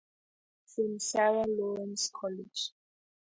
[0.65, 2.71] From Sarah Lawrence College.